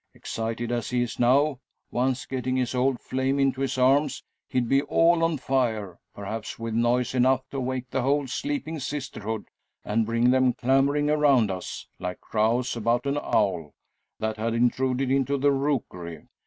Excited 0.15 0.71
as 0.71 0.89
he 0.89 1.03
is 1.03 1.19
now, 1.19 1.59
once 1.91 2.25
getting 2.25 2.55
his 2.55 2.73
old 2.73 2.99
flame 2.99 3.37
into 3.39 3.61
his 3.61 3.77
arms 3.77 4.23
he'd 4.47 4.67
be 4.67 4.81
all 4.81 5.23
on 5.23 5.37
fire 5.37 5.99
perhaps 6.15 6.57
with 6.57 6.73
noise 6.73 7.13
enough 7.13 7.47
to 7.51 7.57
awake 7.57 7.87
the 7.91 8.01
whole 8.01 8.25
sleeping 8.25 8.79
sisterhood, 8.79 9.47
and 9.85 10.07
bring 10.07 10.31
them 10.31 10.53
clamouring 10.53 11.11
around 11.11 11.51
us, 11.51 11.87
like 11.99 12.19
crows 12.19 12.75
about 12.75 13.05
an 13.05 13.19
owl, 13.19 13.75
that 14.17 14.37
had 14.37 14.55
intruded 14.55 15.11
into 15.11 15.37
the 15.37 15.51
rookery. 15.51 16.23